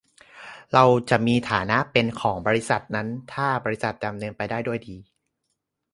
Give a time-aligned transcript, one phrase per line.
[0.73, 4.97] เราจะมีฐานะเป็น ของบริษัทนั้น ถ้าบริษัทดำเนินไปได้ดี